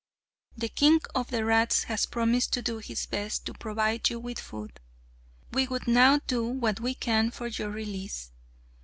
The 0.57 0.67
king 0.69 0.99
of 1.13 1.29
the 1.29 1.45
rats 1.45 1.83
has 1.83 2.07
promised 2.07 2.53
to 2.53 2.63
do 2.63 2.79
his 2.79 3.05
best 3.05 3.45
to 3.45 3.53
provide 3.53 4.09
you 4.09 4.19
with 4.19 4.39
food. 4.39 4.79
We 5.51 5.67
would 5.67 5.87
now 5.87 6.21
do 6.25 6.43
what 6.43 6.79
we 6.79 6.95
can 6.95 7.29
for 7.29 7.45
your 7.45 7.69
release. 7.69 8.31